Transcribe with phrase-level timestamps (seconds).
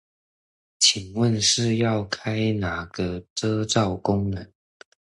[0.79, 4.51] 請問是要開哪個遮罩功能